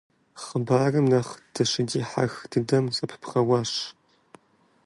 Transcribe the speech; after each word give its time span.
Хъыбарым 0.43 1.05
нэхъ 1.11 1.33
дыщыдихьэх 1.53 2.33
дыдэм 2.51 2.85
зэпыбгъэуащ. 2.95 3.71